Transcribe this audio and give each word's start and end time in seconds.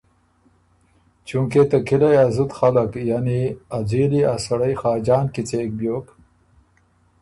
چونکې 1.27 1.61
ته 1.69 1.77
کِلئ 1.87 2.15
ا 2.23 2.25
زُت 2.35 2.51
خلق 2.59 2.89
یعنی 3.11 3.41
ا 3.77 3.77
ځېلی 3.89 4.21
ا 4.33 4.35
سړئ 4.45 4.73
خاجان 4.81 5.25
کیڅېک 5.33 5.69
بیوک 5.77 6.05